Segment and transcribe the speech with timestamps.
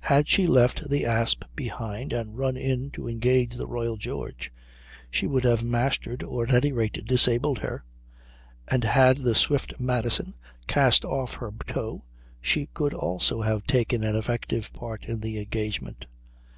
[0.00, 4.50] Had she left the Asp behind and run in to engage the Royal George
[5.10, 7.84] she could have mastered, or at any rate disabled, her;
[8.66, 10.36] and had the swift Madison
[10.66, 12.02] cast off her tow
[12.40, 16.06] she could also have taken an effective part in the engagement.